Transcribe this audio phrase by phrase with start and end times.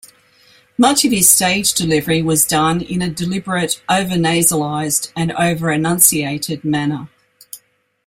[0.79, 7.07] Much of his stage delivery was done in a deliberate over-nasalized and over-enunciated manner.